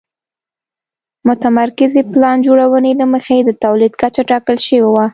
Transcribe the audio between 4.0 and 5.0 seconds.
کچه ټاکل شوې